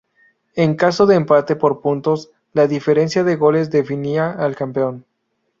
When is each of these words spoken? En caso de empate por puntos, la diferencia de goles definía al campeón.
En 0.55 0.73
caso 0.77 1.05
de 1.05 1.13
empate 1.13 1.55
por 1.55 1.79
puntos, 1.79 2.31
la 2.53 2.65
diferencia 2.65 3.23
de 3.23 3.35
goles 3.35 3.69
definía 3.69 4.31
al 4.31 4.55
campeón. 4.55 5.05